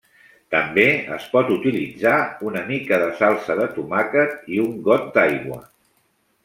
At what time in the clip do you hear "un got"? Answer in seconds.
4.69-5.09